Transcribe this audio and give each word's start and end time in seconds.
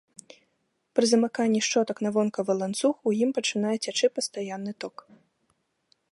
Пры 0.99 1.05
замыканні 1.09 1.59
шчотак 1.67 1.97
на 2.05 2.09
вонкавы 2.15 2.51
ланцуг 2.61 2.95
у 3.11 3.13
ім 3.25 3.29
пачынае 3.39 3.75
цячы 3.83 4.07
пастаянны 4.15 4.73
ток. 4.85 4.95